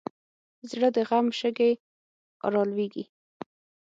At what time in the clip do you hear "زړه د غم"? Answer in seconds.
0.69-1.25